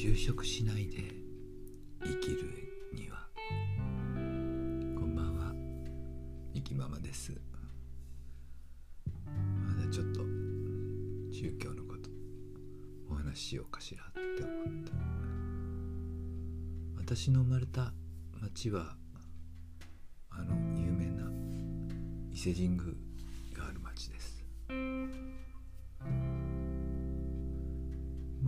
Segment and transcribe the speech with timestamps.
[0.00, 0.98] 就職しないで
[2.04, 2.38] 生きる
[2.94, 3.26] には。
[3.34, 5.52] こんばんは。
[6.54, 7.32] 生きママです。
[9.26, 10.20] まだちょっと
[11.32, 12.10] 宗教のこと
[13.10, 14.92] お話ししようかしらって思った
[16.96, 17.92] 私の生まれた
[18.40, 18.94] 町は
[20.30, 21.28] あの有名な
[22.30, 23.07] 伊勢神宮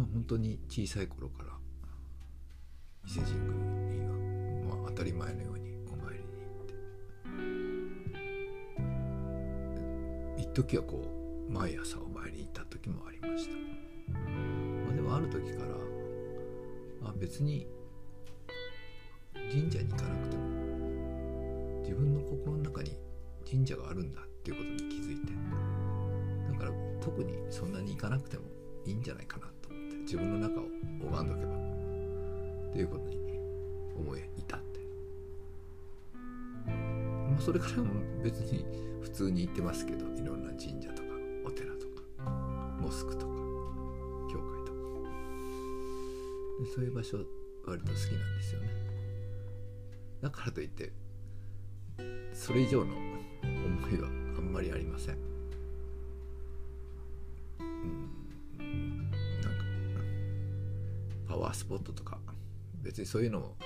[0.00, 1.50] まあ本当に小さい頃から
[3.06, 3.52] 伊勢神宮
[3.98, 4.00] に
[4.70, 6.66] は、まあ、当たり前のようにお参りに行っ
[10.36, 10.42] て。
[10.42, 11.04] 一時はこ
[11.46, 13.52] う毎朝お参りに行った時もありました、
[14.14, 15.66] まあ、でもある時から
[17.02, 17.66] まあ別に
[19.34, 20.42] 神社に行かなくても
[21.82, 22.96] 自分の心の中に
[23.48, 25.34] 神社があるんだっていうことに気づいて。
[26.52, 28.45] だから特にそんなに行かなくても
[28.87, 29.46] いいんじゃないかな。
[29.46, 29.59] って
[30.10, 30.64] 自分の中を
[31.08, 33.16] 拝んどけばっていうことに
[33.96, 34.80] 思い至って。
[36.66, 38.66] まあそれからも別に
[39.02, 41.10] 普通に行ってますけどいろんな神社とか
[41.46, 42.02] お寺とか
[42.80, 43.26] モスクとか
[44.32, 44.78] 教会とか。
[46.58, 47.18] でそういう場所
[47.64, 48.68] 割と好きなんですよね。
[50.22, 50.90] だからといって
[52.34, 52.96] それ以上の
[53.44, 55.14] 思いはあんまりありません。
[57.60, 57.99] うん。
[61.51, 62.16] パスポットとか
[62.80, 63.56] 別にそういうのも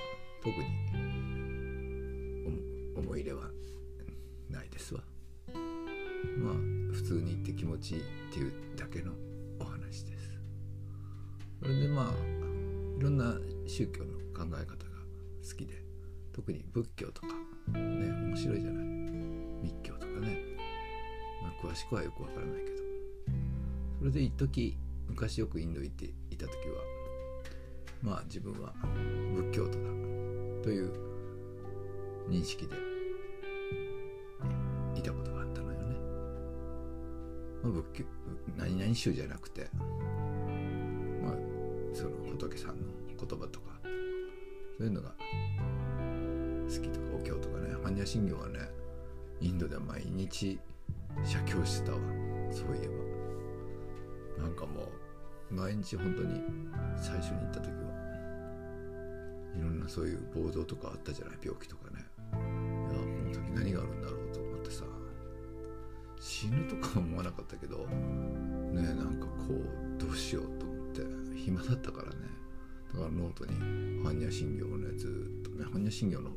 [0.41, 0.65] 特に
[2.97, 3.43] 思い入れは
[4.49, 5.01] ないですわ。
[6.39, 6.53] まあ
[6.91, 9.11] 普通に行って気持ちいいっていうだけの
[9.59, 10.41] お話です。
[11.61, 12.11] それでまあ
[12.97, 14.75] いろんな宗教の考え方が
[15.47, 15.83] 好きで
[16.33, 18.85] 特に仏教とかね面白いじゃない。
[19.61, 20.39] 密教とかね、
[21.43, 22.77] まあ、詳しくはよくわからないけど。
[23.99, 24.75] それで一時
[25.07, 26.94] 昔よくインド行っていた時は
[28.05, 28.71] まあ自分は
[29.33, 29.85] 仏教徒だ
[30.63, 30.93] という
[32.29, 32.75] 認識で
[34.95, 35.95] いたことがあったのよね。
[37.63, 38.05] まあ、仏教
[38.55, 41.33] 何々宗じゃなくてまあ
[41.93, 43.79] その仏さんの言葉とか
[44.77, 45.15] そういうのが好
[46.81, 48.59] きとかお経とかね般若心経はね
[49.41, 50.59] インドで毎日
[51.23, 51.99] 写経してたわ
[52.51, 52.89] そういえ
[54.37, 55.04] ばなんかもう
[55.51, 56.41] 毎日本当に
[56.97, 57.95] 最初に行った時は
[59.57, 64.83] いろんなそういう暴動とかあったじゃない病気とかねいやこの時何があるんだろうと思ってさ
[66.19, 71.01] 死ぬとか思わなかったけどねなんかこうどうしようと思って
[71.37, 72.15] 暇だったからね
[72.93, 73.53] だからノートに
[74.03, 75.07] 般若心経をねず
[75.39, 76.31] っとね般若心経の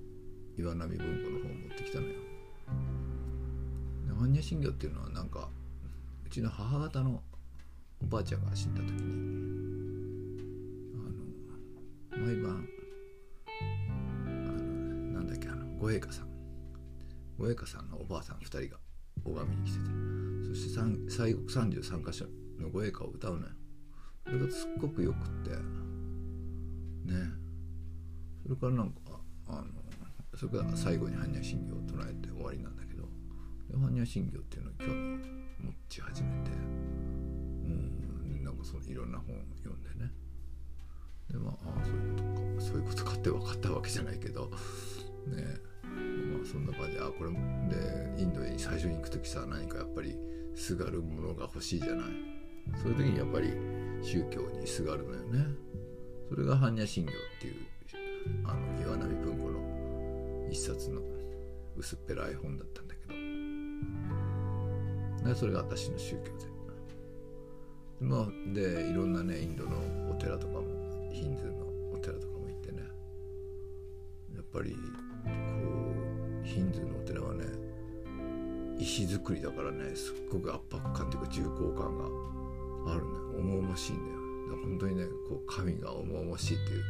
[0.59, 2.15] 岩波文庫の本を持ってきたのよ。
[4.19, 5.49] 般若心経っていうのはなんか
[6.27, 7.23] うちの母方の
[8.03, 8.99] おばあちゃんが死んだ時に
[10.95, 12.69] あの毎晩
[14.27, 14.63] あの
[15.15, 16.29] なんだっけあの護衛家さん。
[17.39, 18.79] 護衛家さんのおばあさん2人が
[19.25, 19.85] 拝みに来てて。
[20.49, 22.25] そして西国33箇所
[22.59, 23.53] の護衛歌を歌うのよ。
[24.25, 25.51] それがすっごくよくって。
[25.51, 25.59] ね。
[28.43, 28.97] それからなんか
[29.49, 29.67] あの
[30.35, 33.05] それから最後に般若心経を唱えて終わりなんだけど
[33.73, 34.93] 般若心経っていうのを興味
[35.59, 36.88] 持ち始めて。
[38.59, 40.13] うんなんかそのいろんな本を読んでね。
[41.31, 42.39] でまああそういうことか。
[42.61, 44.51] そういうことかって分かったわけじゃないけど。
[45.27, 45.61] ね。
[45.83, 47.37] まあそんな感じであこれで
[48.19, 50.17] インドに最初に行く時さ何かやっぱり
[50.55, 52.07] すがるものが欲しいじゃない。
[52.83, 53.53] そういう時にやっぱり
[54.03, 55.47] 宗教にすがるのよね。
[56.29, 57.55] それが般若心経っていう
[58.45, 61.01] あの岩波文庫の一冊の
[61.77, 63.09] 薄っぺらい本だったんだけど。
[65.29, 66.58] でそれが私の宗教で。
[68.01, 69.77] まあでいろんなねインドの
[70.11, 70.63] お寺とかも
[71.13, 72.83] ヒンズーのお寺とかも行ってね。
[74.35, 74.79] やっぱりこ
[76.43, 77.45] うヒンズーのお寺はね
[78.79, 82.05] 石造りだからねすっごく圧迫感っていうか重厚感が
[82.93, 83.09] あるね
[83.39, 84.19] 重々しいんだよ。
[84.63, 86.85] 本当にねこう神が重々しいっていう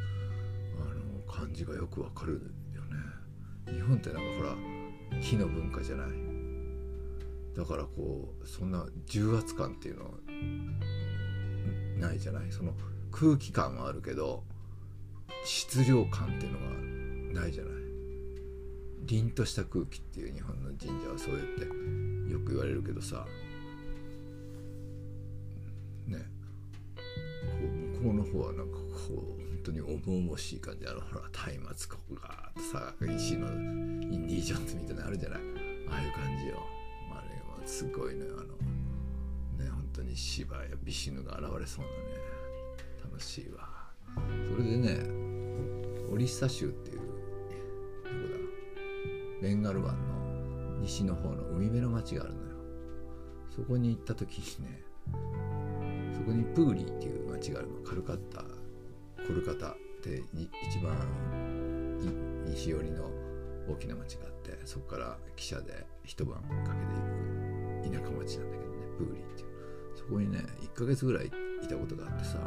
[0.81, 2.35] あの感じがよくわかる
[2.75, 3.73] よね。
[3.73, 4.55] 日本ってなんかほら
[5.21, 6.09] 火の文化じゃない。
[7.57, 10.11] だからこうそんな重圧感っていうのは
[11.99, 12.51] ないじゃない。
[12.51, 12.73] その
[13.11, 14.45] 空気感はあるけど
[15.45, 16.59] 質量感っていうの
[17.35, 17.73] がないじゃない。
[19.05, 21.65] 凛とした空気っていう日本の神社はそうやって
[22.33, 23.27] よく言われるけどさ。
[26.07, 26.19] ね。
[26.97, 27.03] こ
[27.63, 30.87] う向こうの方はなんかこう本当に重々しい感じ。
[30.87, 31.23] あのほら
[31.69, 35.41] 松明ここがさ石のインディ・ージョーンズみたいなのあるじゃない。
[35.89, 36.63] ああいう感じよ。
[37.11, 38.78] あれはすごいねあの
[39.99, 41.97] 当に芝やビシヌが現れそうなね
[43.05, 43.69] 楽しいわ。
[44.49, 44.97] それでね
[46.11, 47.09] オリッサ州っていうどこ
[48.33, 48.39] だ。
[49.43, 52.49] ベンガル湾の西の方の海辺の町があるのよ。
[53.55, 54.83] そこに行った時にね
[56.15, 57.81] そこにプーリーっていう町があるの。
[57.83, 58.45] カルカッタ
[59.27, 59.75] コルカタ
[60.05, 60.95] で一番
[62.47, 63.11] 西寄りの
[63.69, 69.48] 大きな町があってそこから汽車で一晩かけて行く田舎町なんだけどねプーリーっていう。
[70.09, 70.43] そこにね。
[70.63, 72.39] 1ヶ月ぐらいいたことがあってさ。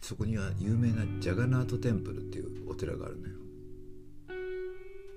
[0.00, 3.34] そこには有名なジャガナートテンプルっていうお寺があるのよ。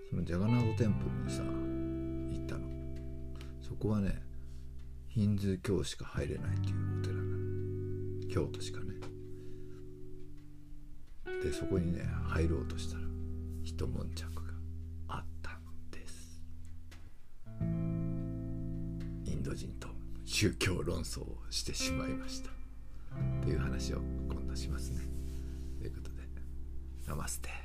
[0.09, 2.67] そのジャガナートテンプルにさ行ったの。
[3.61, 4.21] そこはね
[5.07, 7.32] ヒンズー教しか入れないっていうお寺なの。
[8.33, 8.95] 京都しかね。
[11.43, 13.03] でそこにね入ろうとしたら
[13.63, 14.41] 一悶着が
[15.07, 16.41] あったんです。
[19.27, 19.87] インド人と
[20.25, 22.49] 宗教論争をしてしまいました。
[23.43, 25.01] という話を今度しますね。
[25.77, 26.23] ということで
[27.05, 27.62] ナマステ。